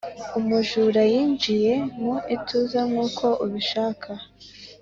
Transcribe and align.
umujura 0.39 1.01
yinjiye 1.11 1.73
mu 2.03 2.15
ituze 2.35 2.79
nkuko 2.89 3.25
ubishaka. 3.45 4.09